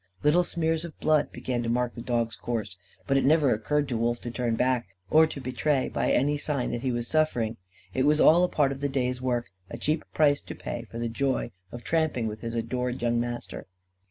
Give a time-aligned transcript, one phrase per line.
[0.23, 3.97] Little smears of blood began to mark the dog's course; but it never occurred to
[3.97, 7.57] Wolf to turn back, or to betray by any sign that he was suffering.
[7.93, 10.97] It was all a part of the day's work a cheap price to pay for
[10.97, 13.67] the joy of tramping with his adored young master.